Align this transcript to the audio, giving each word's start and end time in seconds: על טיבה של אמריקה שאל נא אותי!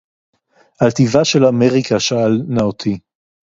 על 0.81 0.91
טיבה 0.91 1.25
של 1.25 1.45
אמריקה 1.45 1.99
שאל 1.99 2.41
נא 2.47 2.61
אותי! 2.61 2.97